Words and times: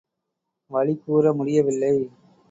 வழி 0.71 0.95
கூற 0.95 1.33
முடியவில்லை. 1.33 1.93